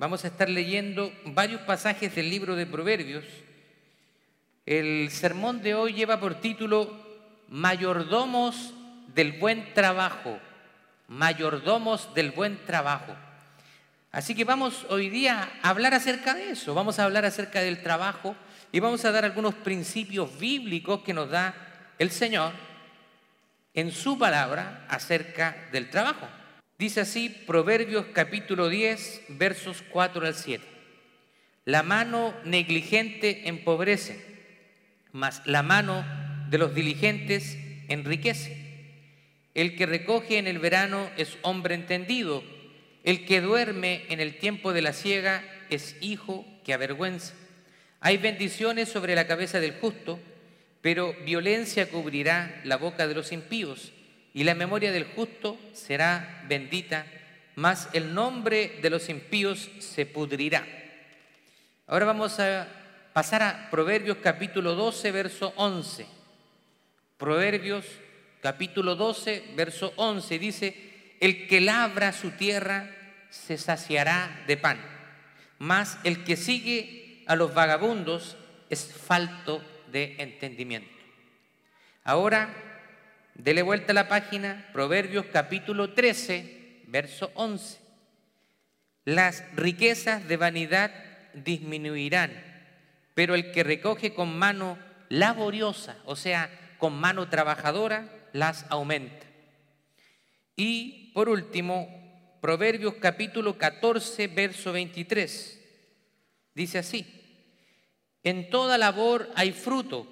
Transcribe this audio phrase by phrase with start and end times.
[0.00, 3.26] Vamos a estar leyendo varios pasajes del libro de Proverbios.
[4.64, 6.90] El sermón de hoy lleva por título
[7.48, 8.72] Mayordomos
[9.14, 10.38] del buen trabajo.
[11.08, 13.14] Mayordomos del buen trabajo.
[14.10, 16.72] Así que vamos hoy día a hablar acerca de eso.
[16.72, 18.34] Vamos a hablar acerca del trabajo
[18.72, 21.54] y vamos a dar algunos principios bíblicos que nos da
[21.98, 22.54] el Señor
[23.74, 26.26] en su palabra acerca del trabajo.
[26.80, 30.64] Dice así Proverbios capítulo 10, versos 4 al 7.
[31.66, 34.18] La mano negligente empobrece,
[35.12, 36.02] mas la mano
[36.48, 38.56] de los diligentes enriquece.
[39.52, 42.42] El que recoge en el verano es hombre entendido,
[43.04, 47.34] el que duerme en el tiempo de la siega es hijo que avergüenza.
[48.00, 50.18] Hay bendiciones sobre la cabeza del justo,
[50.80, 53.92] pero violencia cubrirá la boca de los impíos
[54.32, 57.06] y la memoria del justo será bendita,
[57.56, 60.66] mas el nombre de los impíos se pudrirá.
[61.86, 62.68] Ahora vamos a
[63.12, 66.06] pasar a Proverbios capítulo 12, verso 11.
[67.18, 67.84] Proverbios
[68.40, 72.88] capítulo 12, verso 11 dice, el que labra su tierra
[73.30, 74.80] se saciará de pan,
[75.58, 78.36] mas el que sigue a los vagabundos
[78.70, 80.88] es falto de entendimiento.
[82.04, 82.69] Ahora
[83.34, 87.78] Dele vuelta a la página, Proverbios capítulo 13, verso 11.
[89.04, 90.92] Las riquezas de vanidad
[91.34, 92.32] disminuirán,
[93.14, 94.78] pero el que recoge con mano
[95.08, 99.26] laboriosa, o sea, con mano trabajadora, las aumenta.
[100.56, 101.96] Y por último,
[102.40, 105.60] Proverbios capítulo 14, verso 23.
[106.54, 107.06] Dice así,
[108.22, 110.06] en toda labor hay fruto,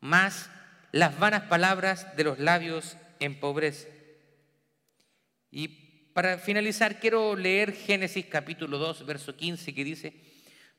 [0.00, 0.50] más
[0.92, 3.92] las vanas palabras de los labios empobrecen.
[5.50, 5.68] Y
[6.12, 10.20] para finalizar, quiero leer Génesis capítulo 2, verso 15, que dice,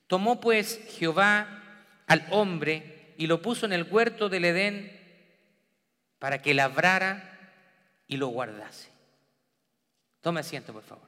[0.07, 1.63] tomó pues Jehová
[2.07, 4.99] al hombre y lo puso en el huerto del Edén
[6.19, 7.53] para que labrara
[8.07, 8.89] y lo guardase.
[10.21, 11.07] Tome asiento, por favor.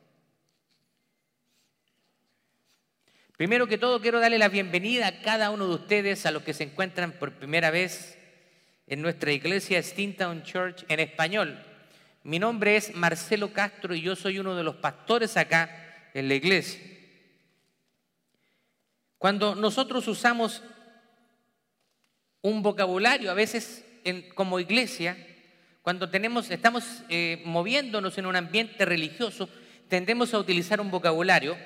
[3.35, 6.53] Primero que todo, quiero darle la bienvenida a cada uno de ustedes, a los que
[6.53, 8.20] se encuentran por primera vez
[8.91, 11.57] en nuestra iglesia Steamtown Church en español.
[12.23, 16.35] Mi nombre es Marcelo Castro y yo soy uno de los pastores acá en la
[16.35, 16.81] iglesia.
[19.17, 20.61] Cuando nosotros usamos
[22.41, 23.85] un vocabulario, a veces
[24.35, 25.15] como iglesia,
[25.83, 29.47] cuando tenemos, estamos eh, moviéndonos en un ambiente religioso,
[29.87, 31.57] tendemos a utilizar un vocabulario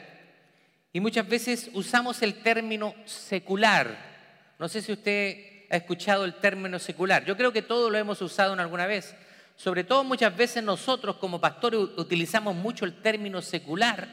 [0.94, 4.54] y muchas veces usamos el término secular.
[4.60, 7.26] No sé si usted ha escuchado el término secular.
[7.26, 9.16] Yo creo que todos lo hemos usado en alguna vez.
[9.56, 14.08] Sobre todo muchas veces nosotros como pastores utilizamos mucho el término secular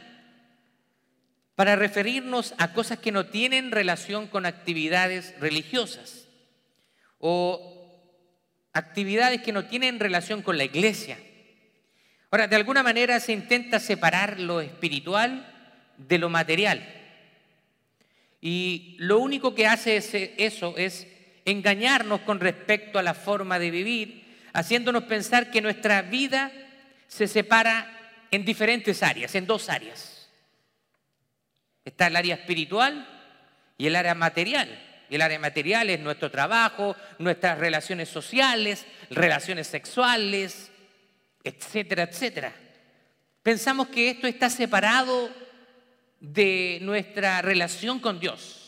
[1.54, 6.28] para referirnos a cosas que no tienen relación con actividades religiosas
[7.18, 7.72] o
[8.72, 11.18] actividades que no tienen relación con la iglesia.
[12.30, 15.46] Ahora, de alguna manera se intenta separar lo espiritual
[15.98, 16.82] de lo material.
[18.40, 19.96] Y lo único que hace
[20.38, 21.06] eso es
[21.44, 26.52] engañarnos con respecto a la forma de vivir, haciéndonos pensar que nuestra vida
[27.08, 27.98] se separa
[28.30, 30.30] en diferentes áreas, en dos áreas.
[31.84, 33.06] Está el área espiritual
[33.76, 34.88] y el área material.
[35.10, 40.70] El área material es nuestro trabajo, nuestras relaciones sociales, relaciones sexuales,
[41.44, 42.52] etcétera, etcétera.
[43.42, 45.28] Pensamos que esto está separado
[46.20, 48.61] de nuestra relación con Dios.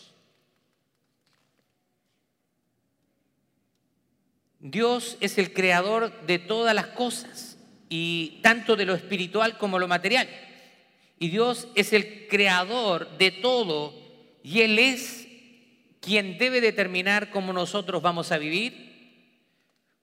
[4.64, 7.58] Dios es el creador de todas las cosas,
[7.90, 10.26] y tanto de lo espiritual como lo material.
[11.18, 13.92] Y Dios es el creador de todo,
[14.42, 15.28] y Él es
[16.00, 19.20] quien debe determinar cómo nosotros vamos a vivir,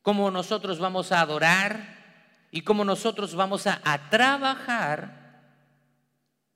[0.03, 5.41] cómo nosotros vamos a adorar y cómo nosotros vamos a, trabajar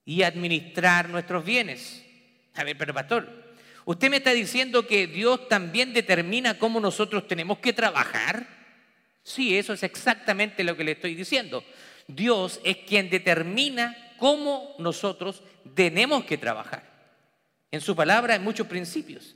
[0.05, 2.05] y administrar nuestros bienes.
[2.53, 3.44] A ver, pero pastor,
[3.85, 8.47] ¿Usted me está diciendo que Dios también determina cómo nosotros tenemos que trabajar?
[9.21, 11.63] Sí, eso es exactamente lo que le estoy diciendo.
[12.07, 15.43] Dios es quien determina cómo nosotros
[15.75, 16.83] tenemos que trabajar.
[17.71, 19.35] En su palabra hay muchos principios.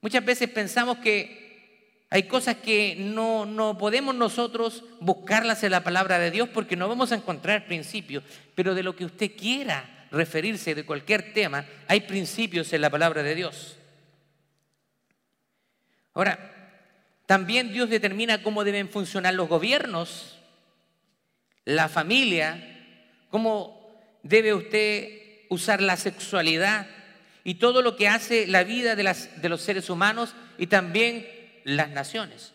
[0.00, 6.18] Muchas veces pensamos que hay cosas que no, no podemos nosotros buscarlas en la palabra
[6.18, 8.24] de Dios porque no vamos a encontrar principios,
[8.54, 13.22] pero de lo que usted quiera referirse de cualquier tema, hay principios en la palabra
[13.22, 13.76] de Dios.
[16.14, 16.38] Ahora,
[17.26, 20.38] también Dios determina cómo deben funcionar los gobiernos,
[21.64, 22.60] la familia,
[23.30, 23.88] cómo
[24.22, 26.86] debe usted usar la sexualidad
[27.44, 31.28] y todo lo que hace la vida de, los seres humanos y también
[31.64, 32.52] las naciones.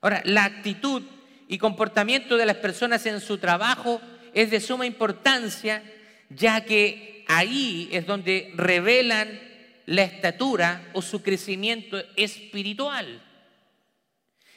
[0.00, 1.02] Ahora, la actitud
[1.48, 4.00] y comportamiento de las personas en su trabajo
[4.34, 5.82] es de suma importancia,
[6.28, 9.40] ya que ahí es donde revelan
[9.86, 13.22] la estatura o su crecimiento espiritual.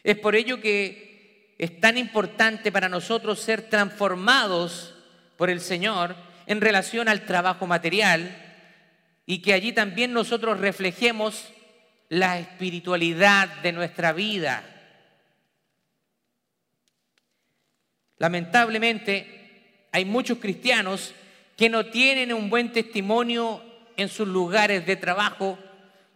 [0.03, 4.95] Es por ello que es tan importante para nosotros ser transformados
[5.37, 6.15] por el Señor
[6.47, 8.45] en relación al trabajo material
[9.25, 11.49] y que allí también nosotros reflejemos
[12.09, 14.63] la espiritualidad de nuestra vida.
[18.17, 21.13] Lamentablemente hay muchos cristianos
[21.55, 23.68] que no tienen un buen testimonio
[24.01, 25.59] en sus lugares de trabajo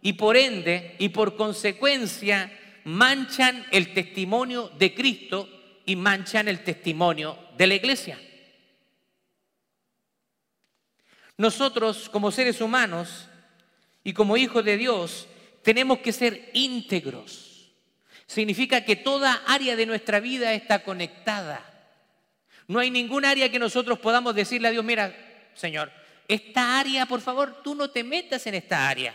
[0.00, 2.50] y por ende y por consecuencia
[2.84, 5.48] manchan el testimonio de Cristo
[5.84, 8.18] y manchan el testimonio de la iglesia.
[11.36, 13.28] Nosotros como seres humanos
[14.02, 15.28] y como hijos de Dios
[15.62, 17.72] tenemos que ser íntegros.
[18.26, 21.64] Significa que toda área de nuestra vida está conectada.
[22.66, 25.14] No hay ningún área que nosotros podamos decirle a Dios, mira,
[25.54, 25.90] Señor,
[26.28, 29.14] esta área, por favor, tú no te metas en esta área.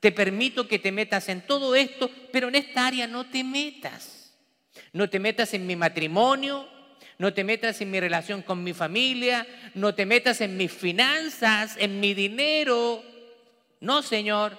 [0.00, 4.34] Te permito que te metas en todo esto, pero en esta área no te metas.
[4.92, 6.68] No te metas en mi matrimonio,
[7.18, 11.76] no te metas en mi relación con mi familia, no te metas en mis finanzas,
[11.78, 13.02] en mi dinero.
[13.80, 14.58] No, Señor.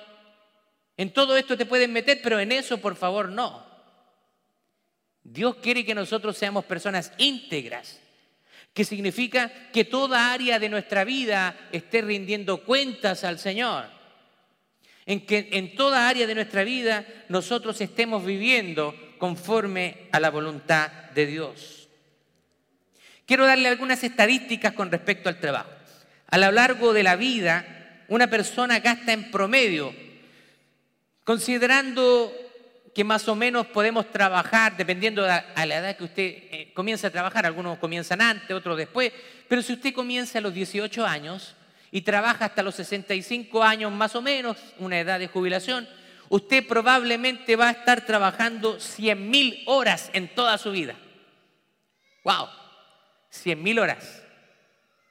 [0.96, 3.66] En todo esto te pueden meter, pero en eso, por favor, no.
[5.24, 8.00] Dios quiere que nosotros seamos personas íntegras,
[8.74, 13.86] que significa que toda área de nuestra vida esté rindiendo cuentas al Señor.
[15.06, 20.90] En que en toda área de nuestra vida nosotros estemos viviendo conforme a la voluntad
[21.14, 21.88] de Dios.
[23.26, 25.70] Quiero darle algunas estadísticas con respecto al trabajo.
[26.28, 29.94] A lo largo de la vida, una persona gasta en promedio,
[31.24, 32.34] considerando
[32.94, 37.12] que más o menos podemos trabajar, dependiendo a la edad que usted eh, comienza a
[37.12, 39.12] trabajar, algunos comienzan antes, otros después,
[39.48, 41.56] pero si usted comienza a los 18 años
[41.92, 45.88] y trabaja hasta los 65 años más o menos, una edad de jubilación,
[46.30, 50.96] usted probablemente va a estar trabajando 100.000 horas en toda su vida.
[52.24, 52.48] ¡Wow!
[53.34, 54.24] 100 mil horas.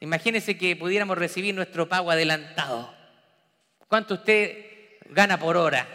[0.00, 2.94] Imagínese que pudiéramos recibir nuestro pago adelantado.
[3.88, 4.64] ¿Cuánto usted
[5.11, 5.87] gana por hora?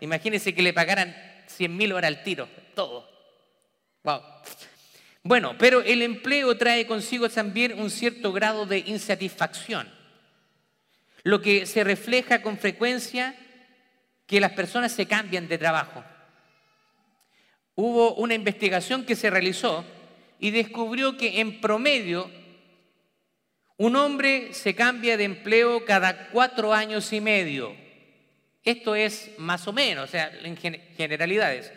[0.00, 1.16] Imagínese que le pagaran
[1.46, 3.08] 100 mil horas al tiro, todo.
[4.02, 4.20] Wow.
[5.22, 9.88] Bueno, pero el empleo trae consigo también un cierto grado de insatisfacción,
[11.24, 13.34] lo que se refleja con frecuencia
[14.26, 16.04] que las personas se cambian de trabajo.
[17.74, 19.84] Hubo una investigación que se realizó
[20.38, 22.30] y descubrió que en promedio
[23.78, 27.85] un hombre se cambia de empleo cada cuatro años y medio.
[28.66, 31.72] Esto es más o menos, o sea, en generalidades.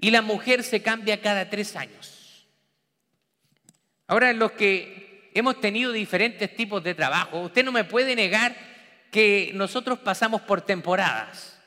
[0.00, 2.46] Y la mujer se cambia cada tres años.
[4.08, 8.56] Ahora, los que hemos tenido diferentes tipos de trabajo, usted no me puede negar
[9.12, 11.60] que nosotros pasamos por temporadas.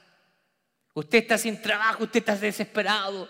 [0.94, 3.30] Usted está sin trabajo, usted está desesperado,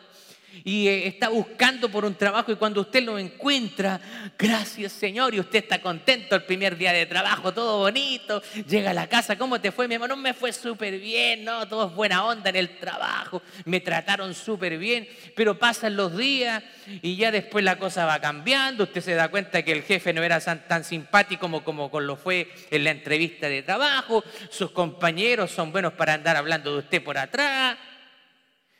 [0.64, 4.00] y eh, está buscando por un trabajo y cuando usted lo encuentra,
[4.38, 8.94] gracias Señor, y usted está contento el primer día de trabajo, todo bonito, llega a
[8.94, 10.16] la casa, ¿cómo te fue mi hermano?
[10.18, 11.68] Me fue súper bien, ¿no?
[11.68, 16.64] Todo es buena onda en el trabajo, me trataron súper bien, pero pasan los días
[17.02, 20.24] y ya después la cosa va cambiando, usted se da cuenta que el jefe no
[20.24, 25.52] era tan, simpático como, como, como lo fue en la entrevista de trabajo, sus compañeros
[25.52, 27.78] son buenos para andar hablando de usted por atrás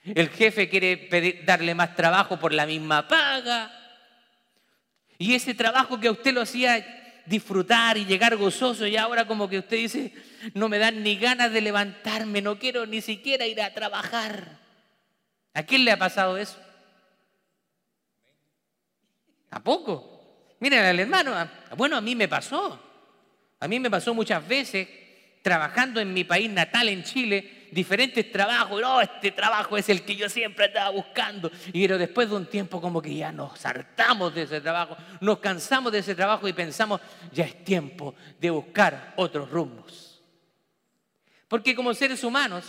[0.04, 3.72] el jefe quiere darle más trabajo por la misma paga.
[5.18, 9.48] Y ese trabajo que a usted lo hacía disfrutar y llegar gozoso y ahora como
[9.48, 10.14] que usted dice,
[10.54, 14.58] no me dan ni ganas de levantarme, no quiero ni siquiera ir a trabajar.
[15.54, 16.58] ¿A quién le ha pasado eso?
[19.52, 20.56] ¿A poco?
[20.60, 22.80] Miren al hermano, bueno, a mí me pasó.
[23.60, 24.88] A mí me pasó muchas veces
[25.42, 30.16] trabajando en mi país natal, en Chile, diferentes trabajos, no, este trabajo es el que
[30.16, 31.52] yo siempre estaba buscando.
[31.74, 35.40] Y pero después de un tiempo como que ya nos hartamos de ese trabajo, nos
[35.40, 40.22] cansamos de ese trabajo y pensamos, ya es tiempo de buscar otros rumbos.
[41.48, 42.66] Porque como seres humanos,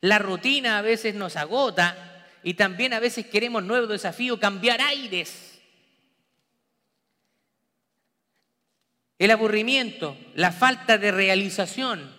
[0.00, 5.60] la rutina a veces nos agota y también a veces queremos nuevos desafíos, cambiar aires.
[9.16, 12.15] El aburrimiento, la falta de realización,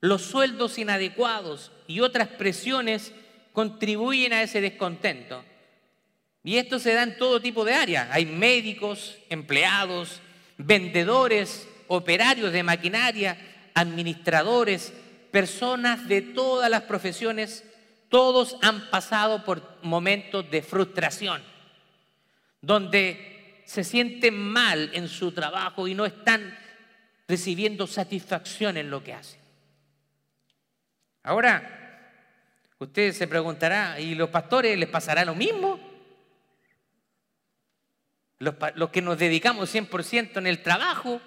[0.00, 3.12] los sueldos inadecuados y otras presiones
[3.52, 5.44] contribuyen a ese descontento.
[6.44, 8.08] Y esto se da en todo tipo de áreas.
[8.12, 10.20] Hay médicos, empleados,
[10.56, 13.36] vendedores, operarios de maquinaria,
[13.74, 14.92] administradores,
[15.30, 17.64] personas de todas las profesiones,
[18.08, 21.42] todos han pasado por momentos de frustración,
[22.62, 26.56] donde se sienten mal en su trabajo y no están
[27.26, 29.47] recibiendo satisfacción en lo que hacen.
[31.28, 31.62] Ahora,
[32.78, 35.78] usted se preguntará, ¿y los pastores les pasará lo mismo?
[38.38, 41.20] Los, que nos dedicamos 100% en el trabajo,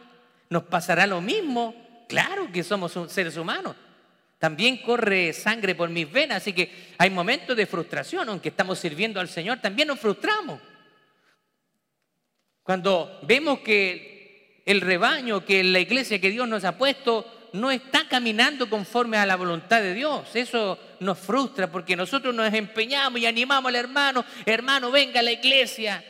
[0.50, 1.76] ¿nos pasará lo mismo?
[2.10, 3.76] Claro que somos seres humanos.
[4.40, 9.20] También corre sangre por mis venas, así que hay momentos de frustración, aunque estamos sirviendo
[9.20, 10.60] al Señor, también nos frustramos.
[12.64, 18.08] Cuando vemos que el rebaño, que la iglesia que Dios nos ha puesto, no está
[18.08, 20.36] caminando conforme a la voluntad de Dios.
[20.36, 25.32] Eso nos frustra porque nosotros nos empeñamos y animamos al hermano, hermano, venga a la
[25.32, 26.04] iglesia.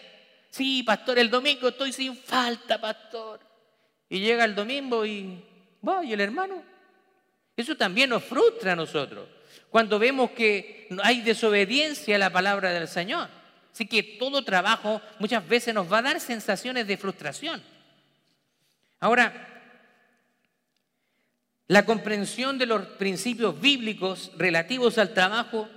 [0.50, 3.40] Sí, pastor, el domingo estoy sin falta, pastor.
[4.10, 5.44] Y llega el domingo y,
[5.82, 6.62] voy, el hermano.
[7.56, 9.28] Eso también nos frustra a nosotros.
[9.70, 13.30] Cuando vemos que hay desobediencia a la palabra del Señor.
[13.74, 17.64] Así que todo trabajo muchas veces nos va a dar sensaciones de frustración.
[19.00, 19.51] Ahora,
[21.72, 25.70] la comprensión de los principios bíblicos relativos al trabajo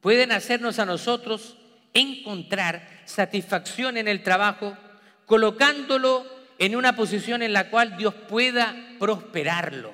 [0.00, 1.56] pueden hacernos a nosotros
[1.92, 4.78] encontrar satisfacción en el trabajo,
[5.26, 6.24] colocándolo
[6.60, 9.92] en una posición en la cual Dios pueda prosperarlo.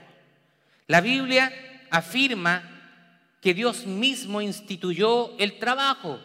[0.87, 1.51] La Biblia
[1.89, 2.99] afirma
[3.41, 6.21] que Dios mismo instituyó el trabajo.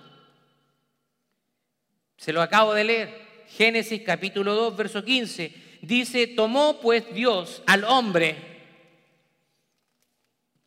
[2.17, 3.21] Se lo acabo de leer.
[3.48, 5.79] Génesis capítulo 2, verso 15.
[5.81, 8.50] Dice, tomó pues Dios al hombre,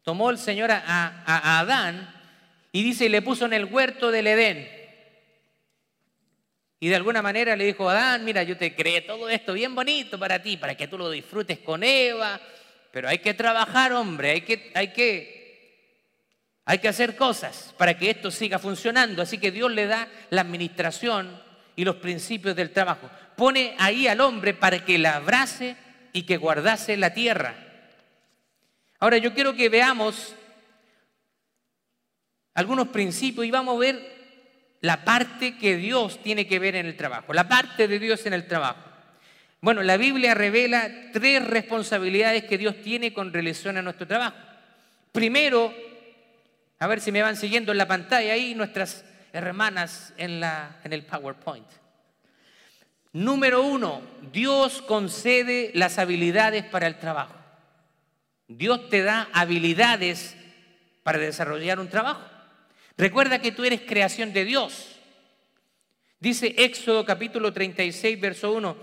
[0.05, 2.15] tomó el Señor a, Adán
[2.71, 4.69] y dice, y le puso en el huerto del Edén.
[6.79, 10.19] Y de alguna manera le dijo, Adán, mira, yo te creé todo esto bien bonito
[10.19, 12.39] para ti, para que tú lo disfrutes con Eva,
[12.93, 15.89] pero hay que trabajar, hombre, hay que, hay que,
[16.67, 19.23] hay que hacer cosas para que esto siga funcionando.
[19.23, 21.43] Así que Dios le da la administración
[21.75, 23.11] y los principios del trabajo.
[23.37, 25.77] Pone ahí al hombre para que la abrace
[26.13, 27.74] y que guardase la tierra.
[29.01, 30.35] Ahora yo quiero que veamos
[32.55, 34.15] algunos principios y vamos a ver
[34.81, 38.35] la parte que Dios tiene que ver en el trabajo, la parte de Dios en
[38.35, 38.81] el trabajo.
[39.61, 44.37] Bueno, la Biblia revela tres responsabilidades que Dios tiene con relación a nuestro trabajo.
[45.11, 45.73] Primero,
[46.79, 50.93] a ver si me van siguiendo en la pantalla ahí nuestras hermanas en, la, en
[50.93, 51.67] el PowerPoint.
[53.15, 57.44] Número uno, Dios concede las habilidades para el trabajo.
[58.57, 60.37] Dios te da habilidades
[61.03, 62.23] para desarrollar un trabajo.
[62.97, 64.97] Recuerda que tú eres creación de Dios.
[66.21, 68.77] Dice Éxodo capítulo 36, verso 1,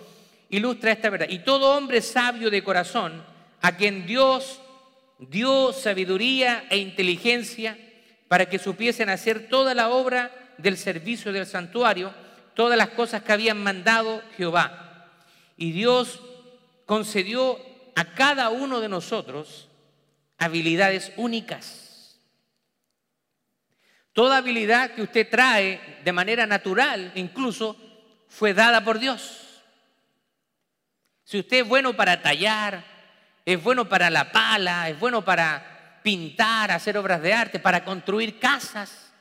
[0.50, 1.30] ilustra esta verdad.
[1.30, 3.24] Y todo hombre sabio de corazón,
[3.62, 4.60] a quien Dios
[5.18, 7.78] dio sabiduría e inteligencia
[8.28, 12.14] para que supiesen hacer toda la obra del servicio del santuario,
[12.54, 15.08] todas las cosas que habían mandado Jehová.
[15.58, 16.20] Y Dios
[16.86, 19.68] concedió a cada uno de nosotros
[20.38, 21.92] habilidades únicas
[24.14, 27.78] Toda habilidad que usted trae de manera natural, incluso,
[28.28, 29.64] fue dada por Dios.
[31.24, 32.84] Si usted es bueno para tallar,
[33.46, 38.38] es bueno para la pala, es bueno para pintar, hacer obras de arte, para construir
[38.38, 39.14] casas,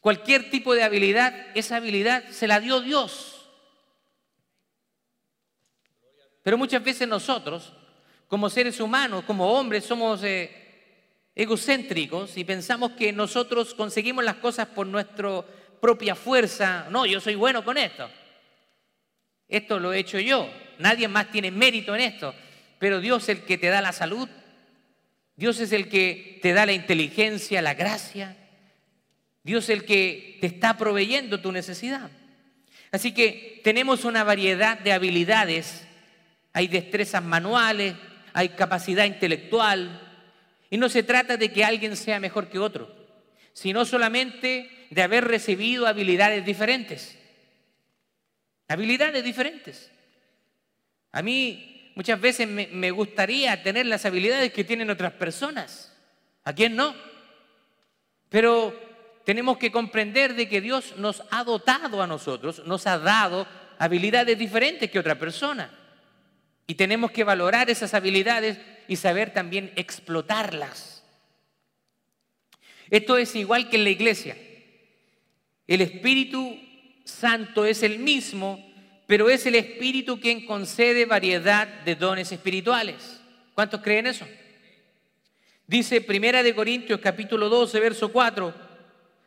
[0.00, 3.31] cualquier tipo de habilidad, esa habilidad se la dio Dios.
[6.42, 7.72] Pero muchas veces nosotros,
[8.28, 10.50] como seres humanos, como hombres, somos eh,
[11.34, 15.42] egocéntricos y pensamos que nosotros conseguimos las cosas por nuestra
[15.80, 16.86] propia fuerza.
[16.90, 18.08] No, yo soy bueno con esto.
[19.48, 20.48] Esto lo he hecho yo.
[20.78, 22.34] Nadie más tiene mérito en esto.
[22.78, 24.28] Pero Dios es el que te da la salud.
[25.36, 28.36] Dios es el que te da la inteligencia, la gracia.
[29.44, 32.10] Dios es el que te está proveyendo tu necesidad.
[32.90, 35.86] Así que tenemos una variedad de habilidades.
[36.52, 37.94] Hay destrezas manuales,
[38.32, 40.00] hay capacidad intelectual,
[40.72, 42.90] y no se trata de que alguien sea mejor que otro,
[43.52, 47.18] sino solamente de haber recibido habilidades diferentes.
[48.68, 49.90] Habilidades diferentes.
[51.12, 55.92] A mí muchas veces me, gustaría tener las habilidades que tienen otras personas.
[56.42, 56.94] ¿A quién no?
[58.30, 58.74] Pero
[59.26, 63.46] tenemos que comprender de que Dios nos ha dotado a nosotros, nos ha dado
[63.78, 65.70] habilidades diferentes que otra persona.
[66.66, 71.02] Y tenemos que valorar esas habilidades y saber también explotarlas.
[72.90, 74.36] Esto es igual que en la iglesia.
[75.66, 76.58] El Espíritu
[77.04, 78.62] Santo es el mismo,
[79.06, 83.20] pero es el Espíritu quien concede variedad de dones espirituales.
[83.54, 84.26] ¿Cuántos creen eso?
[85.66, 88.54] Dice Primera de Corintios capítulo 12, verso 4.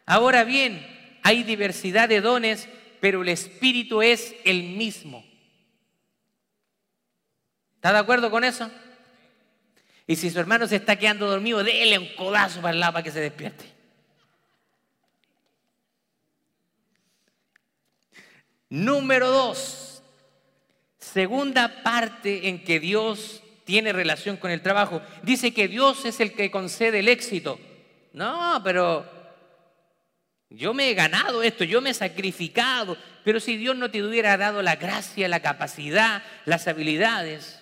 [0.05, 0.85] Ahora bien,
[1.23, 5.25] hay diversidad de dones, pero el Espíritu es el mismo.
[7.85, 8.67] ¿Está de acuerdo con eso?
[10.07, 13.03] Y si su hermano se está quedando dormido, déle un codazo para el lado para
[13.03, 13.63] que se despierte.
[18.69, 20.01] Número dos,
[20.97, 25.03] segunda parte en que Dios tiene relación con el trabajo.
[25.21, 27.59] Dice que Dios es el que concede el éxito.
[28.13, 29.05] No, pero
[30.49, 32.97] yo me he ganado esto, yo me he sacrificado.
[33.23, 37.61] Pero si Dios no te hubiera dado la gracia, la capacidad, las habilidades,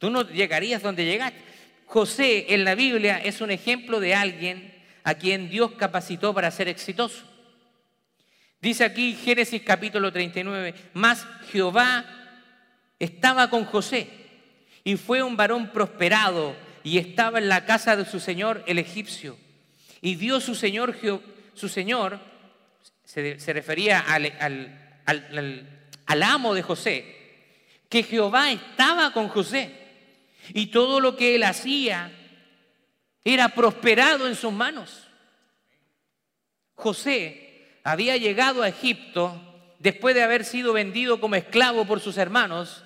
[0.00, 1.38] tú no llegarías donde llegaste.
[1.86, 6.68] José en la Biblia es un ejemplo de alguien a quien Dios capacitó para ser
[6.68, 7.24] exitoso.
[8.60, 12.04] Dice aquí Génesis capítulo 39, más Jehová
[12.98, 14.08] estaba con José
[14.84, 19.36] y fue un varón prosperado y estaba en la casa de su señor el egipcio.
[20.00, 20.96] Y dio su señor,
[21.54, 22.20] su señor
[23.04, 24.32] se, refería al,
[26.06, 27.16] al amo de José,
[27.88, 29.79] que Jehová estaba con José
[30.52, 32.12] y todo lo que él hacía
[33.24, 35.08] era prosperado en sus manos.
[36.74, 39.40] José había llegado a Egipto
[39.78, 42.84] después de haber sido vendido como esclavo por sus hermanos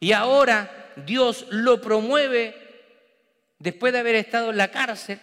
[0.00, 2.54] y ahora Dios lo promueve,
[3.58, 5.20] después de haber estado en la cárcel,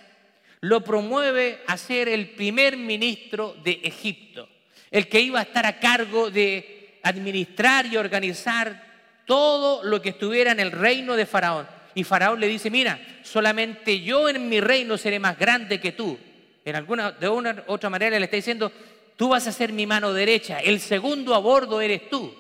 [0.61, 4.49] lo promueve a ser el primer ministro de Egipto,
[4.91, 8.88] el que iba a estar a cargo de administrar y organizar
[9.29, 11.67] todo lo que estuviera en el reino de Faraón.
[11.93, 16.17] Y Faraón le dice, mira, solamente yo en mi reino seré más grande que tú.
[16.65, 18.71] En alguna, de una u otra manera le está diciendo,
[19.15, 22.33] tú vas a ser mi mano derecha, el segundo a bordo eres tú.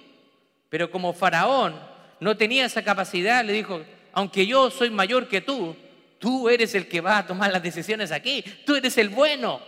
[0.67, 1.79] Pero como Faraón
[2.19, 5.75] no tenía esa capacidad, le dijo, aunque yo soy mayor que tú,
[6.17, 9.61] tú eres el que va a tomar las decisiones aquí, tú eres el bueno,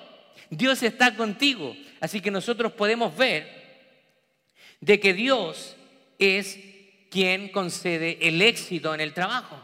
[0.49, 1.75] Dios está contigo.
[1.99, 3.47] Así que nosotros podemos ver
[4.79, 5.75] de que Dios
[6.17, 6.70] es
[7.11, 9.61] quien concede el éxito en el trabajo.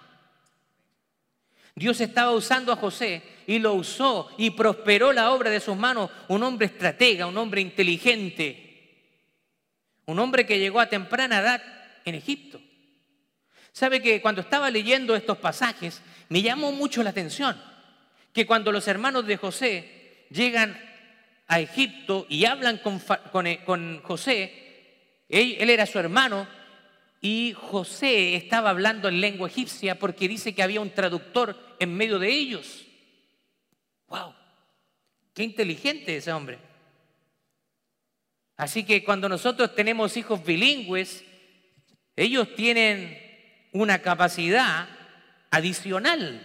[1.74, 6.12] Dios estaba usando a José y lo usó y prosperó la obra de sus manos.
[6.28, 9.14] Un hombre estratega, un hombre inteligente,
[10.06, 11.64] un hombre que llegó a temprana edad
[12.04, 12.60] en Egipto.
[13.72, 17.56] ¿Sabe que cuando estaba leyendo estos pasajes me llamó mucho la atención
[18.34, 20.78] que cuando los hermanos de José llegan
[21.48, 23.02] a Egipto y hablan con,
[23.66, 26.48] con José, él era su hermano,
[27.22, 32.20] y José estaba hablando en lengua egipcia porque dice que había un traductor en medio
[32.20, 32.86] de ellos.
[34.08, 34.34] ¡Wow!
[35.34, 36.60] ¡Qué inteligente ese hombre!
[38.56, 41.24] Así que cuando nosotros tenemos hijos bilingües,
[42.16, 43.20] ellos tienen
[43.72, 44.88] una capacidad
[45.52, 46.44] adicional.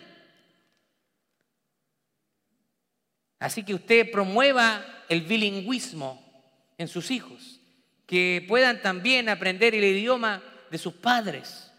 [3.38, 6.22] Así que usted promueva el bilingüismo
[6.78, 7.61] en sus hijos,
[8.06, 11.70] que puedan también aprender el idioma de sus padres.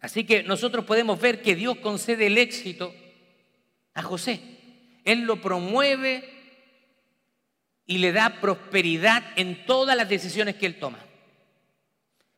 [0.00, 2.94] Así que nosotros podemos ver que Dios concede el éxito
[3.92, 4.40] a José.
[5.04, 6.32] Él lo promueve
[7.86, 11.04] y le da prosperidad en todas las decisiones que él toma.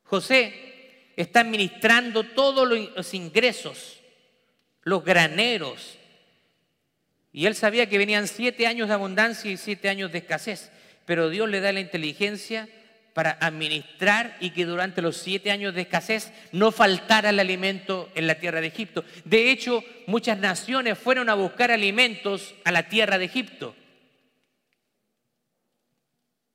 [0.04, 4.00] José está administrando todos los ingresos,
[4.80, 5.98] los graneros,
[7.35, 10.71] y él sabía que venían siete años de abundancia y siete años de escasez
[11.05, 12.69] pero Dios le da la inteligencia
[13.15, 18.27] para administrar y que durante los siete años de escasez no faltara el alimento en
[18.27, 19.05] la tierra de Egipto.
[19.25, 23.77] De hecho, muchas naciones fueron a buscar alimentos a la tierra de Egipto.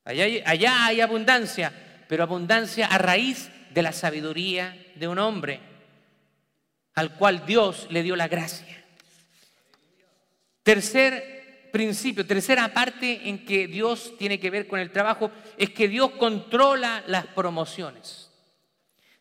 [0.04, 1.72] Allá hay, allá hay abundancia,
[2.08, 5.60] pero abundancia a raíz de la sabiduría de un hombre
[6.98, 8.84] al cual Dios le dio la gracia.
[10.64, 11.37] Tercer
[11.78, 16.10] principio, tercera parte en que Dios tiene que ver con el trabajo, es que Dios
[16.18, 18.32] controla las promociones.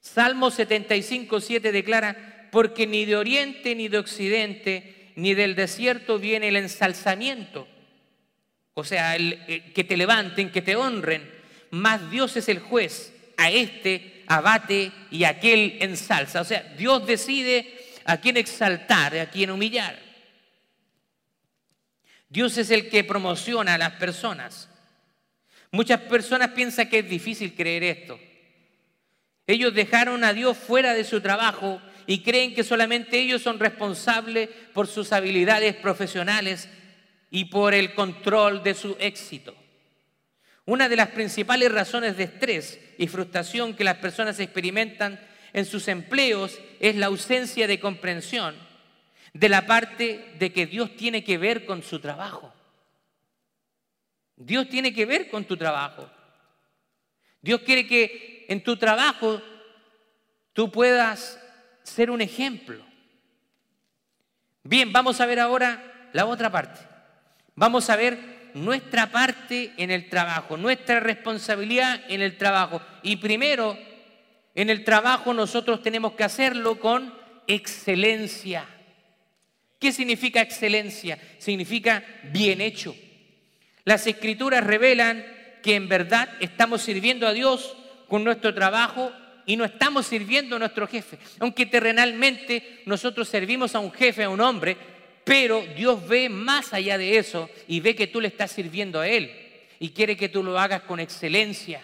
[0.00, 6.48] Salmo 75, 7 declara, porque ni de oriente ni de occidente, ni del desierto viene
[6.48, 7.68] el ensalzamiento.
[8.72, 9.38] O sea, el,
[9.74, 11.30] que te levanten, que te honren,
[11.72, 16.40] más Dios es el juez, a este abate y a aquel ensalza.
[16.40, 17.70] O sea, Dios decide
[18.06, 20.05] a quién exaltar, a quién humillar.
[22.36, 24.68] Dios es el que promociona a las personas.
[25.70, 28.20] Muchas personas piensan que es difícil creer esto.
[29.46, 34.50] Ellos dejaron a Dios fuera de su trabajo y creen que solamente ellos son responsables
[34.74, 36.68] por sus habilidades profesionales
[37.30, 39.56] y por el control de su éxito.
[40.66, 45.18] Una de las principales razones de estrés y frustración que las personas experimentan
[45.54, 48.65] en sus empleos es la ausencia de comprensión
[49.38, 52.52] de la parte de que Dios tiene que ver con su trabajo.
[54.34, 56.08] Dios tiene que ver con tu trabajo.
[57.42, 59.42] Dios quiere que en tu trabajo
[60.54, 61.38] tú puedas
[61.82, 62.82] ser un ejemplo.
[64.62, 66.80] Bien, vamos a ver ahora la otra parte.
[67.54, 72.80] Vamos a ver nuestra parte en el trabajo, nuestra responsabilidad en el trabajo.
[73.02, 73.78] Y primero,
[74.54, 77.12] en el trabajo nosotros tenemos que hacerlo con
[77.46, 78.66] excelencia.
[79.78, 81.18] ¿Qué significa excelencia?
[81.38, 82.94] Significa bien hecho.
[83.84, 85.24] Las escrituras revelan
[85.62, 87.76] que en verdad estamos sirviendo a Dios
[88.08, 89.12] con nuestro trabajo
[89.46, 91.18] y no estamos sirviendo a nuestro jefe.
[91.38, 94.76] Aunque terrenalmente nosotros servimos a un jefe, a un hombre,
[95.24, 99.08] pero Dios ve más allá de eso y ve que tú le estás sirviendo a
[99.08, 99.30] Él
[99.78, 101.82] y quiere que tú lo hagas con excelencia.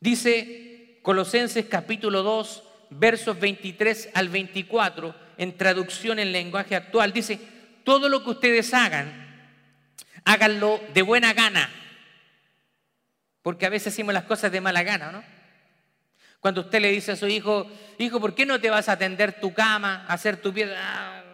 [0.00, 7.38] Dice Colosenses capítulo 2, versos 23 al 24, en traducción en lenguaje actual, dice,
[7.84, 9.54] todo lo que ustedes hagan,
[10.24, 11.70] háganlo de buena gana.
[13.40, 15.24] Porque a veces hacemos las cosas de mala gana, ¿no?
[16.40, 19.40] Cuando usted le dice a su hijo, hijo, ¿por qué no te vas a atender
[19.40, 21.24] tu cama, a hacer tu piedra?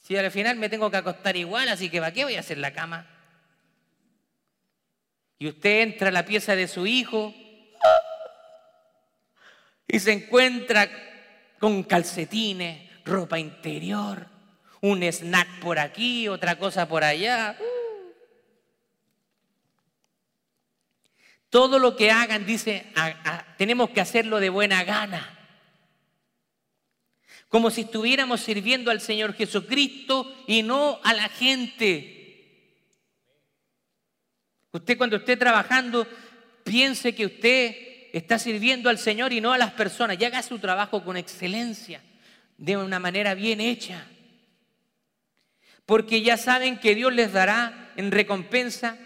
[0.00, 2.58] Si al final me tengo que acostar igual, así que ¿para qué voy a hacer
[2.58, 3.06] la cama?
[5.38, 7.34] Y usted entra a la pieza de su hijo
[9.92, 10.90] y se encuentra
[11.60, 14.26] con calcetines, ropa interior,
[14.80, 17.58] un snack por aquí, otra cosa por allá.
[21.50, 22.86] Todo lo que hagan, dice,
[23.58, 25.38] tenemos que hacerlo de buena gana.
[27.48, 32.80] Como si estuviéramos sirviendo al Señor Jesucristo y no a la gente.
[34.72, 36.06] Usted cuando esté trabajando,
[36.64, 40.16] piense que usted está sirviendo al Señor y no a las personas.
[40.20, 42.00] Y haga su trabajo con excelencia,
[42.58, 44.06] de una manera bien hecha
[45.86, 48.96] porque ya saben que Dios les dará en recompensa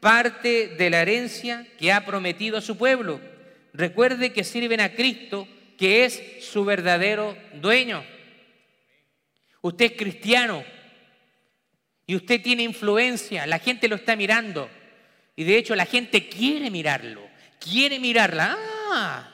[0.00, 3.20] parte de la herencia que ha prometido a su pueblo.
[3.72, 5.48] Recuerde que sirven a Cristo,
[5.78, 8.04] que es su verdadero dueño.
[9.62, 10.62] Usted es cristiano
[12.06, 14.70] y usted tiene influencia, la gente lo está mirando
[15.34, 17.28] y de hecho la gente quiere mirarlo,
[17.60, 18.56] quiere mirarla.
[18.92, 19.32] Ah.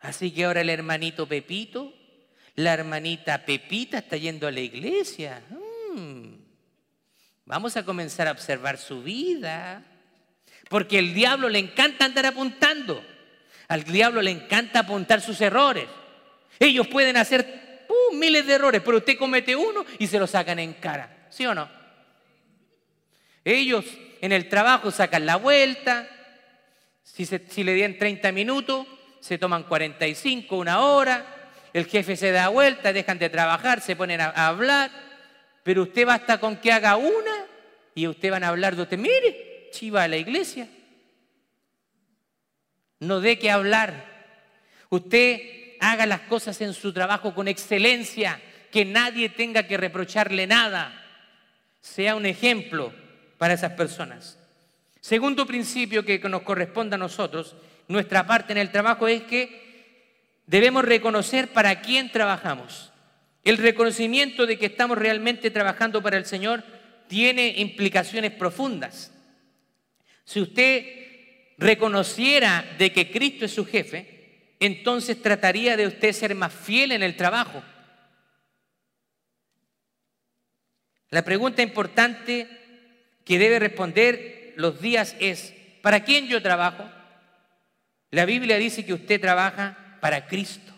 [0.00, 1.92] Así que ahora el hermanito Pepito
[2.56, 5.42] la hermanita Pepita está yendo a la iglesia.
[5.94, 6.34] Mm.
[7.46, 9.82] Vamos a comenzar a observar su vida.
[10.68, 13.04] Porque el diablo le encanta andar apuntando.
[13.68, 15.86] Al diablo le encanta apuntar sus errores.
[16.58, 20.58] Ellos pueden hacer uh, miles de errores, pero usted comete uno y se lo sacan
[20.58, 21.26] en cara.
[21.30, 21.68] ¿Sí o no?
[23.44, 23.84] Ellos
[24.20, 26.08] en el trabajo sacan la vuelta.
[27.02, 28.86] Si, si le dieron 30 minutos,
[29.20, 34.20] se toman 45, una hora el jefe se da vuelta, dejan de trabajar, se ponen
[34.20, 34.90] a, hablar,
[35.62, 37.46] pero usted basta con que haga una
[37.94, 40.68] y usted van a hablar de usted, mire, chiva a la iglesia.
[43.00, 44.04] No de qué hablar.
[44.90, 50.98] Usted haga las cosas en su trabajo con excelencia, que nadie tenga que reprocharle nada.
[51.80, 52.92] Sea un ejemplo
[53.38, 54.38] para esas personas.
[55.02, 57.56] Segundo principio que nos corresponde a nosotros,
[57.88, 62.92] nuestra parte en el trabajo es que debemos reconocer para quién trabajamos.
[63.42, 66.62] El reconocimiento de que estamos realmente trabajando para el Señor
[67.08, 69.12] tiene implicaciones profundas.
[70.24, 70.86] Si usted
[71.58, 77.02] reconociera de que Cristo es su jefe, entonces trataría de usted ser más fiel en
[77.02, 77.60] el trabajo.
[81.10, 82.46] La pregunta importante
[83.24, 86.88] que debe responder los días es, ¿para quién yo trabajo?
[88.10, 90.72] La Biblia dice que usted trabaja para Cristo.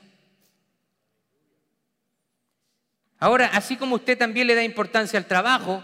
[3.19, 5.83] Ahora, así como usted también le da importancia al trabajo,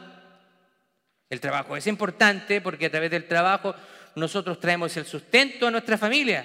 [1.29, 3.74] el trabajo es importante porque a través del trabajo
[4.14, 6.44] nosotros traemos el sustento a nuestra familia.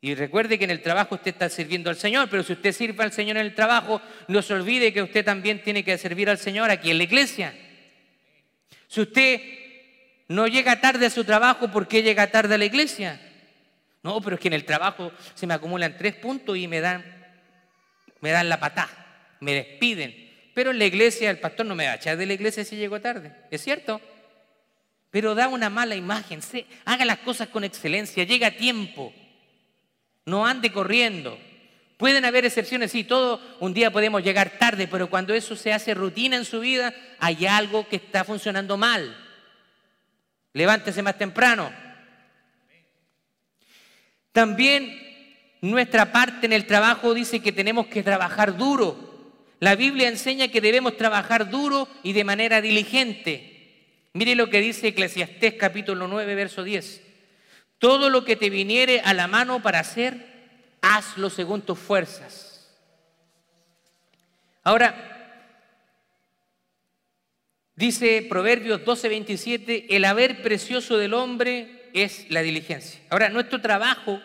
[0.00, 3.02] Y recuerde que en el trabajo usted está sirviendo al Señor, pero si usted sirve
[3.02, 6.38] al Señor en el trabajo, no se olvide que usted también tiene que servir al
[6.38, 7.54] Señor aquí en la iglesia.
[8.88, 9.40] Si usted
[10.28, 13.20] no llega tarde a su trabajo, ¿por qué llega tarde a la iglesia?
[14.02, 17.04] No, pero es que en el trabajo se me acumulan tres puntos y me dan,
[18.20, 20.14] me dan la patada, me despiden.
[20.54, 22.76] Pero en la iglesia el pastor no me va a echar de la iglesia si
[22.76, 23.32] llego tarde.
[23.50, 24.00] ¿Es cierto?
[25.10, 26.40] Pero da una mala imagen.
[26.84, 29.12] haga las cosas con excelencia, llega a tiempo.
[30.24, 31.38] No ande corriendo.
[31.96, 35.94] Pueden haber excepciones, sí, todo un día podemos llegar tarde, pero cuando eso se hace
[35.94, 39.16] rutina en su vida, hay algo que está funcionando mal.
[40.52, 41.72] Levántese más temprano.
[44.32, 45.06] También
[45.62, 49.34] nuestra parte en el trabajo dice que tenemos que trabajar duro.
[49.58, 53.56] La Biblia enseña que debemos trabajar duro y de manera diligente.
[54.12, 57.02] Mire lo que dice Eclesiastés capítulo 9, verso 10.
[57.78, 60.35] Todo lo que te viniere a la mano para hacer,
[60.94, 62.68] hazlo según tus fuerzas.
[64.62, 64.94] Ahora,
[67.74, 73.00] dice Proverbios 12:27, el haber precioso del hombre es la diligencia.
[73.10, 74.20] Ahora, nuestro trabajo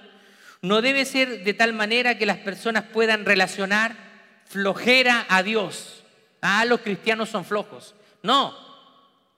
[0.62, 3.96] no debe ser de tal manera que las personas puedan relacionar
[4.46, 6.04] flojera a Dios.
[6.42, 7.96] Ah, los cristianos son flojos.
[8.24, 8.56] No,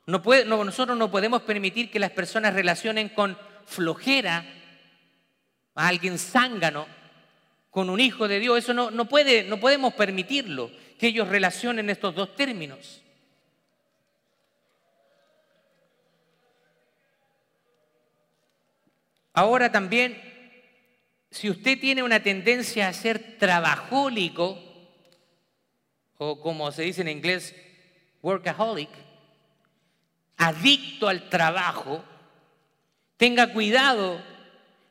[0.05, 4.45] no, puede, nosotros no podemos permitir que las personas relacionen con flojera
[5.75, 7.02] a alguien zángano
[7.73, 8.59] con un hijo de Dios.
[8.59, 13.01] Eso no, no, puede, no podemos permitirlo, que ellos relacionen estos dos términos.
[19.33, 20.21] Ahora también,
[21.31, 24.59] si usted tiene una tendencia a ser trabajólico,
[26.19, 27.55] o como se dice en inglés,
[28.21, 28.91] workaholic,
[30.37, 32.03] adicto al trabajo,
[33.17, 34.21] tenga cuidado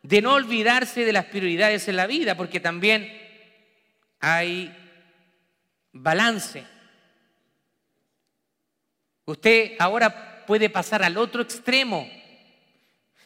[0.02, 3.10] de no olvidarse de las prioridades en la vida, porque también
[4.20, 4.74] hay
[5.92, 6.64] balance.
[9.24, 12.10] Usted ahora puede pasar al otro extremo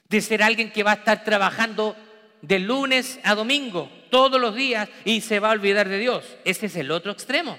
[0.08, 1.96] de ser alguien que va a estar trabajando
[2.42, 6.36] de lunes a domingo, todos los días, y se va a olvidar de Dios.
[6.44, 7.58] Ese es el otro extremo.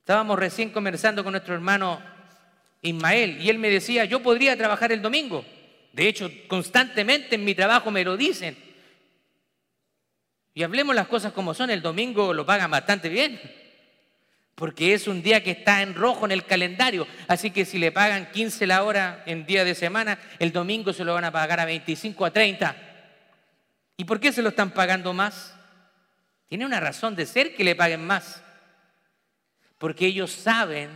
[0.00, 2.00] Estábamos recién conversando con nuestro hermano
[2.82, 5.44] Ismael y él me decía, yo podría trabajar el domingo.
[5.94, 8.56] De hecho, constantemente en mi trabajo me lo dicen.
[10.52, 13.40] Y hablemos las cosas como son, el domingo lo pagan bastante bien,
[14.56, 17.92] porque es un día que está en rojo en el calendario, así que si le
[17.92, 21.60] pagan 15 la hora en día de semana, el domingo se lo van a pagar
[21.60, 22.76] a 25, a 30.
[23.96, 25.54] ¿Y por qué se lo están pagando más?
[26.48, 28.42] Tiene una razón de ser que le paguen más,
[29.78, 30.90] porque ellos saben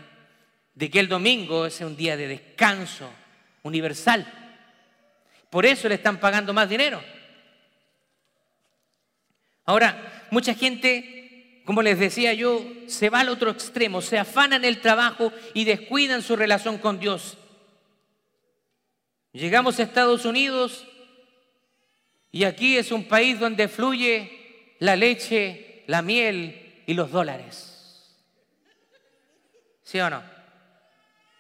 [0.75, 3.09] de que el domingo es un día de descanso
[3.63, 4.48] universal.
[5.51, 7.03] Por eso le están pagando más dinero.
[9.65, 14.65] Ahora, mucha gente, como les decía yo, se va al otro extremo, se afana en
[14.65, 17.37] el trabajo y descuidan su relación con Dios.
[19.33, 20.87] Llegamos a Estados Unidos
[22.33, 28.17] y aquí es un país donde fluye la leche, la miel y los dólares.
[29.83, 30.23] ¿Sí o no?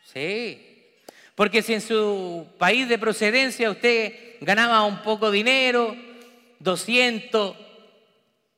[0.04, 0.67] Sí.
[1.38, 5.94] Porque si en su país de procedencia usted ganaba un poco de dinero,
[6.58, 7.56] 200,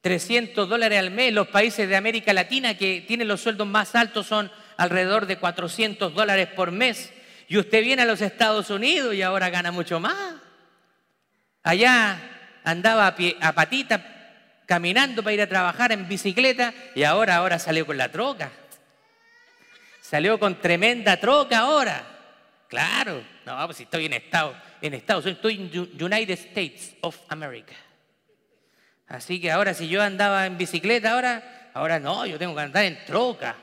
[0.01, 4.29] 300 dólares al mes, los países de América Latina que tienen los sueldos más altos
[4.29, 7.13] son alrededor de 400 dólares por mes.
[7.49, 10.37] Y usted viene a los Estados Unidos y ahora gana mucho más.
[11.63, 12.19] Allá
[12.65, 13.17] andaba a,
[13.47, 18.11] a patita caminando para ir a trabajar en bicicleta y ahora, ahora salió con la
[18.11, 18.51] troca.
[20.01, 22.10] Salió con tremenda troca ahora.
[22.71, 27.19] Claro, no, pues si estoy en Estados, en Estados Unidos, estoy en United States of
[27.29, 27.75] America.
[29.09, 32.85] Así que ahora si yo andaba en bicicleta, ahora, ahora no, yo tengo que andar
[32.85, 33.57] en troca.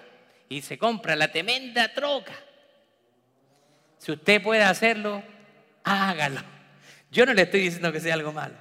[0.50, 2.34] Y se compra la tremenda troca.
[3.98, 5.24] Si usted puede hacerlo,
[5.86, 6.42] hágalo.
[7.10, 8.56] Yo no le estoy diciendo que sea algo malo.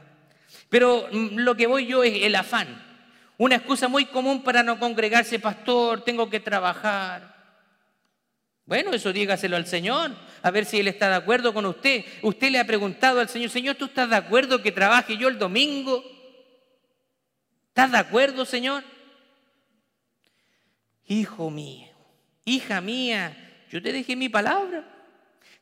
[0.69, 2.85] Pero mm, lo que voy yo es el afán.
[3.37, 7.36] Una excusa muy común para no congregarse, pastor, tengo que trabajar.
[8.67, 10.11] Bueno, eso dígaselo al Señor,
[10.43, 12.05] a ver si Él está de acuerdo con usted.
[12.23, 15.39] Usted le ha preguntado al Señor, Señor, ¿tú estás de acuerdo que trabaje yo el
[15.39, 16.05] domingo?
[17.69, 18.83] ¿Estás de acuerdo, Señor?
[21.07, 21.87] Hijo mío,
[22.45, 23.37] hija mía,
[23.71, 24.85] yo te dije mi palabra.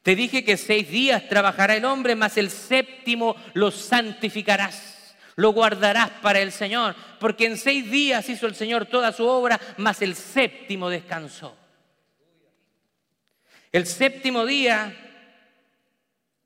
[0.03, 6.11] Te dije que seis días trabajará el hombre, mas el séptimo lo santificarás, lo guardarás
[6.23, 10.15] para el Señor, porque en seis días hizo el Señor toda su obra, mas el
[10.15, 11.64] séptimo descansó.
[13.75, 14.95] El séptimo día,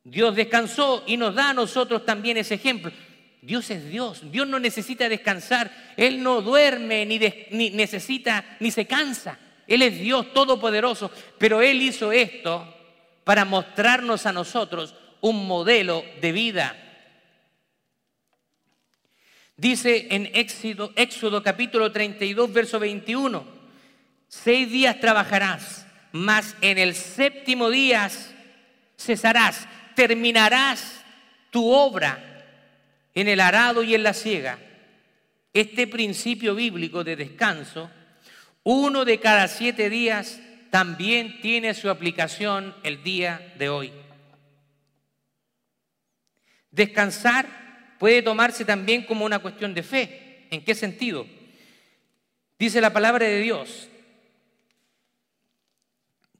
[0.02, 2.90] Dios descansó y nos da a nosotros también ese ejemplo.
[3.42, 7.18] Dios es Dios, Dios no necesita descansar, Él no duerme ni,
[7.68, 9.38] necesita ni se cansa.
[9.66, 12.74] Él es Dios todopoderoso, pero Él hizo esto
[13.24, 16.76] para mostrarnos a nosotros un modelo de vida.
[19.54, 23.44] Dice en Éxodo, Éxodo capítulo 32, verso 21,
[24.28, 25.87] seis días trabajarás
[26.18, 28.10] mas en el séptimo día
[28.98, 31.04] cesarás, terminarás
[31.50, 32.44] tu obra
[33.14, 34.58] en el arado y en la siega.
[35.54, 37.90] Este principio bíblico de descanso,
[38.64, 43.92] uno de cada siete días, también tiene su aplicación el día de hoy.
[46.70, 47.46] Descansar
[47.98, 50.46] puede tomarse también como una cuestión de fe.
[50.50, 51.26] ¿En qué sentido?
[52.58, 53.88] Dice la palabra de Dios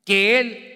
[0.08, 0.74] que Él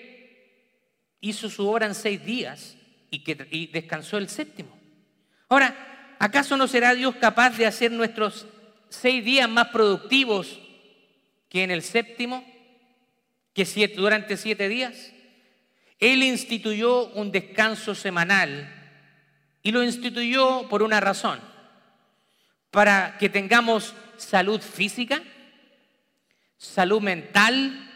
[1.22, 2.76] hizo su obra en seis días
[3.10, 3.34] y que
[3.72, 4.78] descansó el séptimo.
[5.48, 8.46] Ahora, ¿acaso no será Dios capaz de hacer nuestros
[8.90, 10.60] seis días más productivos
[11.48, 12.44] que en el séptimo?
[13.54, 13.64] ¿Que
[13.96, 15.14] durante siete días?
[15.98, 18.70] Él instituyó un descanso semanal
[19.62, 21.40] y lo instituyó por una razón,
[22.70, 25.22] para que tengamos salud física,
[26.58, 27.91] salud mental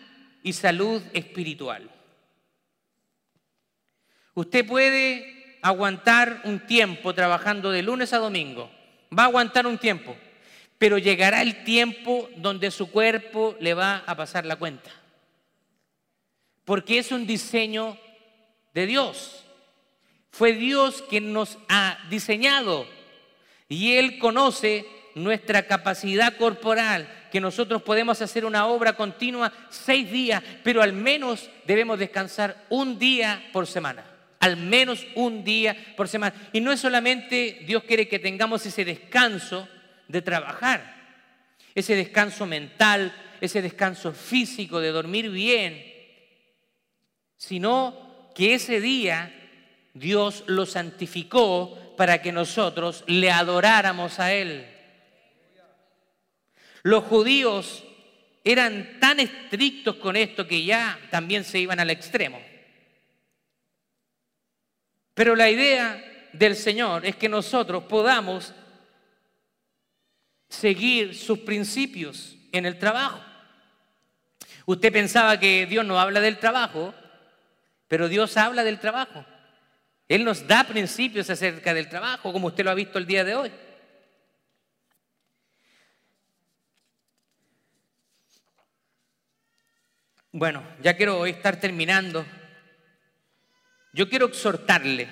[0.47, 1.91] y salud espiritual.
[4.33, 8.71] Usted puede aguantar un tiempo trabajando de lunes a domingo,
[9.11, 10.17] va a aguantar un tiempo,
[10.79, 14.89] pero llegará el tiempo donde su cuerpo le va a pasar la cuenta.
[16.65, 17.99] Porque es un diseño
[18.73, 19.45] de Dios.
[20.31, 22.87] Fue Dios quien nos ha diseñado
[23.69, 30.43] y Él conoce nuestra capacidad corporal, que nosotros podemos hacer una obra continua seis días,
[30.65, 34.07] pero al menos debemos descansar un día por semana.
[34.41, 36.35] Al menos un día por semana.
[36.55, 39.69] Y no es solamente Dios quiere que tengamos ese descanso
[40.09, 40.97] de trabajar,
[41.75, 45.85] ese descanso mental, ese descanso físico de dormir bien,
[47.37, 49.31] sino que ese día
[49.93, 54.76] Dios lo santificó para que nosotros le adoráramos a Él.
[56.87, 57.83] Los judíos
[58.45, 62.41] eran tan estrictos con esto que ya también se iban al extremo.
[65.13, 68.55] Pero la idea del Señor es que nosotros podamos
[70.49, 73.21] seguir sus principios en el trabajo.
[74.65, 76.95] Usted pensaba que Dios no habla del trabajo,
[77.89, 79.27] pero Dios habla del trabajo.
[80.07, 83.35] Él nos da principios acerca del trabajo, como usted lo ha visto el día de
[83.35, 83.51] hoy.
[90.39, 92.27] Bueno, ya quiero estar terminando.
[93.95, 95.09] Yo quiero exhortarle.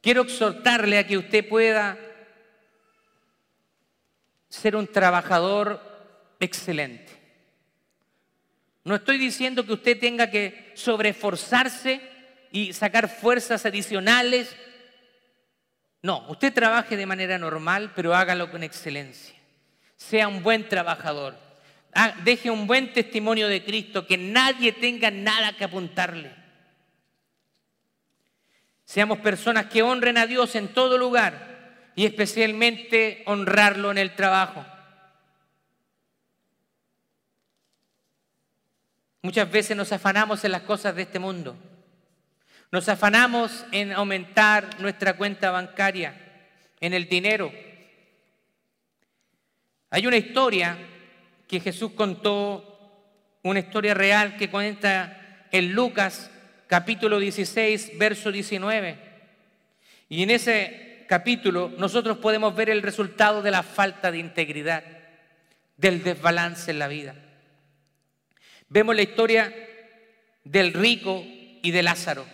[0.00, 1.96] Quiero exhortarle a que usted pueda
[4.48, 5.80] ser un trabajador
[6.40, 7.12] excelente.
[8.82, 12.00] No estoy diciendo que usted tenga que sobreesforzarse
[12.50, 14.56] y sacar fuerzas adicionales.
[16.02, 19.36] No, usted trabaje de manera normal, pero hágalo con excelencia.
[19.94, 21.47] Sea un buen trabajador.
[21.94, 26.32] Ah, deje un buen testimonio de Cristo, que nadie tenga nada que apuntarle.
[28.84, 34.64] Seamos personas que honren a Dios en todo lugar y especialmente honrarlo en el trabajo.
[39.20, 41.56] Muchas veces nos afanamos en las cosas de este mundo.
[42.70, 46.14] Nos afanamos en aumentar nuestra cuenta bancaria,
[46.80, 47.52] en el dinero.
[49.90, 50.78] Hay una historia
[51.48, 52.78] que Jesús contó
[53.42, 56.30] una historia real que cuenta en Lucas
[56.66, 58.98] capítulo 16, verso 19.
[60.10, 64.84] Y en ese capítulo nosotros podemos ver el resultado de la falta de integridad,
[65.78, 67.14] del desbalance en la vida.
[68.68, 69.54] Vemos la historia
[70.44, 71.24] del rico
[71.62, 72.26] y de Lázaro.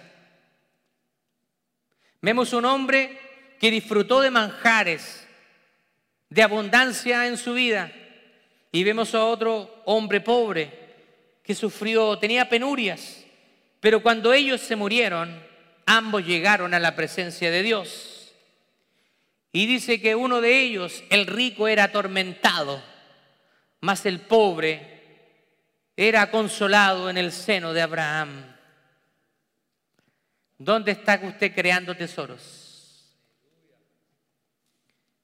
[2.20, 3.18] Vemos un hombre
[3.60, 5.28] que disfrutó de manjares,
[6.30, 7.92] de abundancia en su vida,
[8.74, 10.68] y vemos a otro hombre pobre
[11.44, 13.24] que sufrió, tenía penurias,
[13.78, 15.40] pero cuando ellos se murieron,
[15.86, 18.34] ambos llegaron a la presencia de Dios.
[19.52, 22.82] Y dice que uno de ellos, el rico, era atormentado,
[23.80, 25.02] mas el pobre
[25.96, 28.56] era consolado en el seno de Abraham.
[30.58, 33.14] ¿Dónde está usted creando tesoros?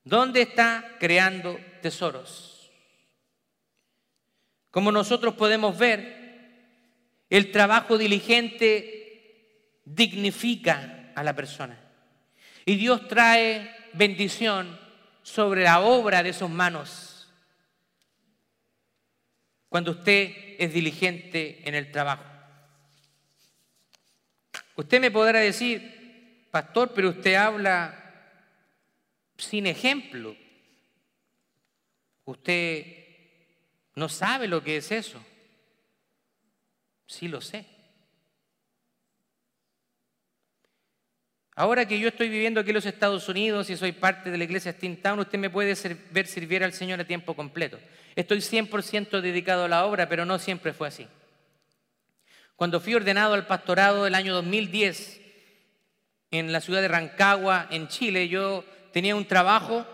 [0.05, 2.50] ¿Dónde está creando tesoros?
[4.71, 6.21] Como nosotros podemos ver,
[7.29, 11.79] el trabajo diligente dignifica a la persona.
[12.65, 14.79] Y Dios trae bendición
[15.23, 17.29] sobre la obra de sus manos.
[19.69, 22.25] Cuando usted es diligente en el trabajo.
[24.77, 27.97] Usted me podrá decir, pastor, pero usted habla
[29.37, 30.37] sin ejemplo.
[32.25, 33.00] Usted
[34.01, 35.23] ¿No sabe lo que es eso?
[37.07, 37.67] Sí lo sé.
[41.55, 44.45] Ahora que yo estoy viviendo aquí en los Estados Unidos y soy parte de la
[44.45, 45.77] iglesia Steamtown, usted me puede
[46.13, 47.79] ver servir al Señor a tiempo completo.
[48.17, 51.07] Estoy 100% dedicado a la obra, pero no siempre fue así.
[52.57, 55.21] Cuando fui ordenado al pastorado del año 2010
[56.31, 59.87] en la ciudad de Rancagua, en Chile, yo tenía un trabajo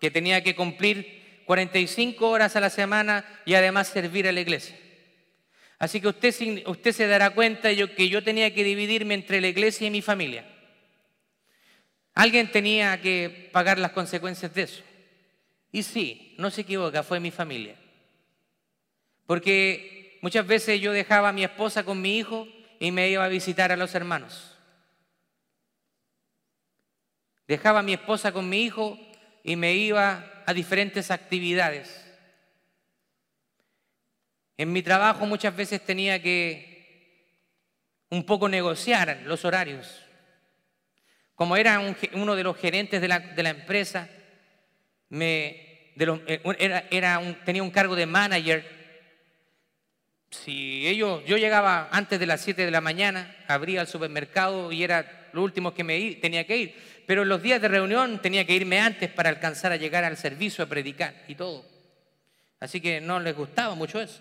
[0.00, 4.76] que tenía que cumplir 45 horas a la semana y además servir a la iglesia.
[5.78, 9.48] Así que usted, usted se dará cuenta yo, que yo tenía que dividirme entre la
[9.48, 10.46] iglesia y mi familia.
[12.14, 14.82] Alguien tenía que pagar las consecuencias de eso.
[15.72, 17.76] Y sí, no se equivoca, fue mi familia.
[19.26, 22.46] Porque muchas veces yo dejaba a mi esposa con mi hijo
[22.78, 24.56] y me iba a visitar a los hermanos.
[27.48, 28.98] Dejaba a mi esposa con mi hijo
[29.42, 32.04] y me iba a diferentes actividades.
[34.56, 36.74] En mi trabajo muchas veces tenía que
[38.10, 40.02] un poco negociar los horarios.
[41.34, 41.80] Como era
[42.12, 44.08] uno de los gerentes de la, empresa,
[45.08, 48.64] me, eh, era, tenía un cargo de manager.
[50.30, 54.84] Si ellos, yo llegaba antes de las 7 de la mañana, abría el supermercado y
[54.84, 56.74] era lo último que me tenía que ir.
[57.06, 60.16] Pero en los días de reunión tenía que irme antes para alcanzar a llegar al
[60.16, 61.64] servicio a predicar y todo.
[62.60, 64.20] Así que no les gustaba mucho eso.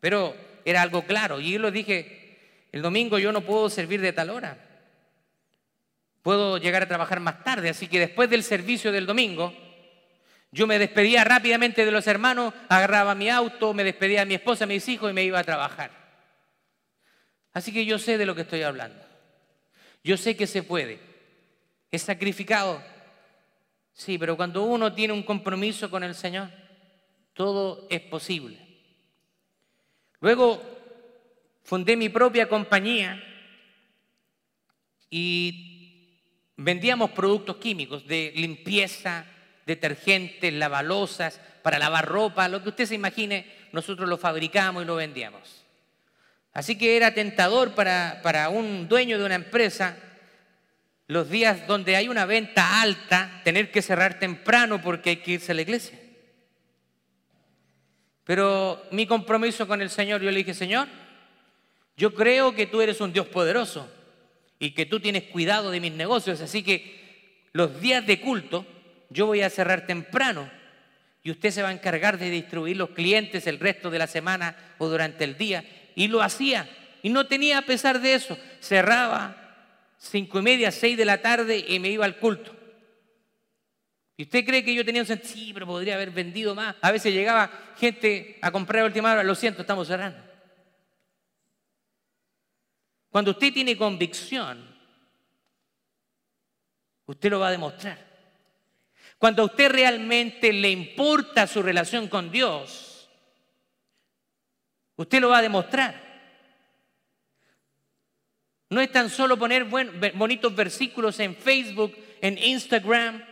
[0.00, 0.34] Pero
[0.64, 1.40] era algo claro.
[1.40, 4.58] Y yo les dije, el domingo yo no puedo servir de tal hora.
[6.22, 7.70] Puedo llegar a trabajar más tarde.
[7.70, 9.54] Así que después del servicio del domingo,
[10.50, 14.66] yo me despedía rápidamente de los hermanos, agarraba mi auto, me despedía de mi esposa,
[14.66, 15.90] mis hijos y me iba a trabajar.
[17.54, 19.11] Así que yo sé de lo que estoy hablando.
[20.04, 20.98] Yo sé que se puede.
[21.90, 22.82] Es sacrificado.
[23.92, 26.48] Sí, pero cuando uno tiene un compromiso con el Señor,
[27.34, 28.58] todo es posible.
[30.20, 30.62] Luego
[31.62, 33.22] fundé mi propia compañía
[35.10, 36.18] y
[36.56, 39.26] vendíamos productos químicos de limpieza,
[39.66, 44.96] detergentes, lavalosas, para lavar ropa, lo que usted se imagine, nosotros lo fabricamos y lo
[44.96, 45.61] vendíamos.
[46.52, 49.96] Así que era tentador para, para un dueño de una empresa
[51.06, 55.52] los días donde hay una venta alta, tener que cerrar temprano porque hay que irse
[55.52, 55.98] a la iglesia.
[58.24, 60.88] Pero mi compromiso con el Señor, yo le dije, Señor,
[61.96, 63.90] yo creo que tú eres un Dios poderoso
[64.58, 68.64] y que tú tienes cuidado de mis negocios, así que los días de culto
[69.10, 70.50] yo voy a cerrar temprano
[71.22, 74.56] y usted se va a encargar de distribuir los clientes el resto de la semana
[74.78, 75.64] o durante el día.
[75.94, 76.68] Y lo hacía
[77.02, 78.38] y no tenía a pesar de eso.
[78.60, 79.36] Cerraba
[79.98, 82.56] cinco y media, seis de la tarde y me iba al culto.
[84.16, 85.34] ¿Y usted cree que yo tenía un sentido?
[85.34, 86.76] Sí, pero podría haber vendido más.
[86.80, 90.22] A veces llegaba gente a comprar a última hora, lo siento, estamos cerrando.
[93.10, 94.64] Cuando usted tiene convicción,
[97.06, 97.98] usted lo va a demostrar.
[99.18, 102.91] Cuando a usted realmente le importa su relación con Dios,
[104.96, 106.12] usted lo va a demostrar.
[108.70, 113.22] No es tan solo poner bonitos versículos en Facebook, en Instagram,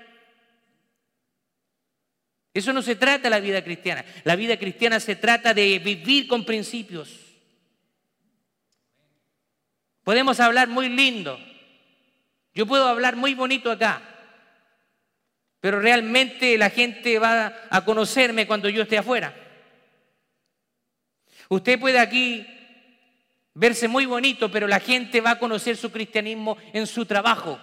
[2.52, 4.04] eso no se trata la vida cristiana.
[4.24, 7.16] La vida cristiana se trata de vivir con principios.
[10.02, 11.38] Podemos hablar muy lindo.
[12.52, 14.02] Yo puedo hablar muy bonito acá.
[15.60, 19.34] Pero realmente la gente va a conocerme cuando yo esté afuera.
[21.50, 22.46] Usted puede aquí
[23.54, 27.60] verse muy bonito, pero la gente va a conocer su cristianismo en su trabajo,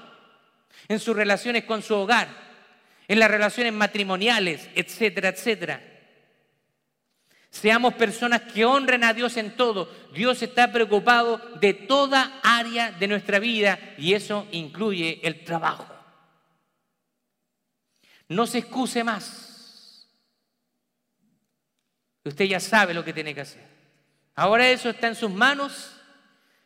[0.87, 2.47] en sus relaciones con su hogar
[3.07, 5.81] en las relaciones matrimoniales, etcétera, etcétera.
[7.49, 9.91] Seamos personas que honren a Dios en todo.
[10.13, 15.87] Dios está preocupado de toda área de nuestra vida y eso incluye el trabajo.
[18.27, 20.07] No se excuse más.
[22.25, 23.76] Usted ya sabe lo que tiene que hacer.
[24.37, 25.99] Ahora eso está en sus manos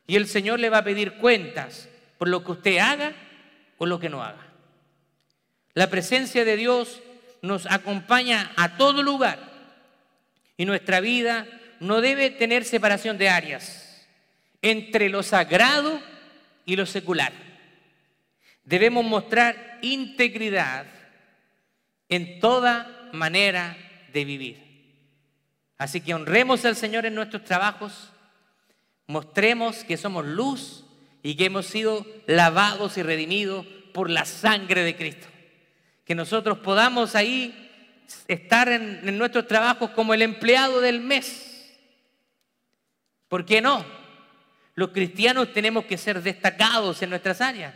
[0.05, 3.13] y el Señor le va a pedir cuentas por lo que usted haga
[3.77, 4.45] o lo que no haga.
[5.73, 7.01] La presencia de Dios
[7.41, 9.39] nos acompaña a todo lugar
[10.57, 11.47] y nuestra vida
[11.79, 14.05] no debe tener separación de áreas
[14.61, 15.97] entre lo sagrado
[16.65, 17.31] y lo secular.
[18.65, 20.87] Debemos mostrar integridad
[22.09, 23.77] en toda manera
[24.11, 24.70] de vivir.
[25.81, 28.11] Así que honremos al Señor en nuestros trabajos,
[29.07, 30.85] mostremos que somos luz
[31.23, 35.27] y que hemos sido lavados y redimidos por la sangre de Cristo
[36.05, 37.71] que nosotros podamos ahí
[38.27, 41.73] estar en, nuestros trabajos como el empleado del mes.
[43.27, 43.83] ¿Por qué no?
[44.75, 47.73] Los cristianos tenemos que ser destacados en nuestras áreas.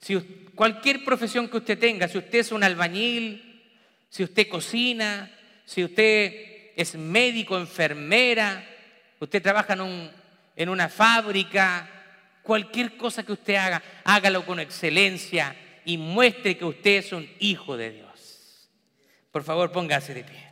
[0.00, 0.16] Si
[0.54, 3.62] cualquier profesión que usted tenga, si usted es un albañil,
[4.08, 5.30] si usted cocina,
[5.64, 6.49] si usted
[6.80, 8.64] es médico, enfermera,
[9.18, 10.10] usted trabaja en,
[10.56, 11.88] en una fábrica,
[12.42, 15.54] cualquier cosa que usted haga, hágalo con excelencia
[15.84, 18.70] y muestre que usted es un hijo de Dios.
[19.30, 20.49] Por favor, póngase de pie.